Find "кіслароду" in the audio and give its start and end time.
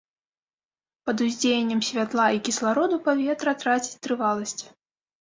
2.49-3.01